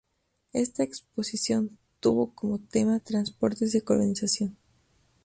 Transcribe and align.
Esta 0.53 0.81
exposición 0.81 1.77
tuvo 1.99 2.33
como 2.33 2.57
tema 2.57 3.01
"Transportes 3.01 3.75
y 3.75 3.81
Colonización". 3.81 4.57